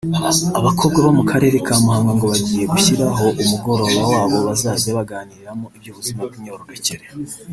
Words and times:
Abakobwa 0.59 0.97
bo 1.05 1.11
mu 1.17 1.23
karere 1.31 1.57
ka 1.67 1.75
Muhanga 1.83 2.11
ngo 2.15 2.25
bagiye 2.33 2.63
gushyirahoo 2.71 3.31
umugoroba 3.43 4.01
wabo 4.11 4.37
bazajya 4.47 4.89
baganiriramo 4.97 5.65
iby’ubuzima 5.77 6.21
bw’imyororokere 6.27 7.05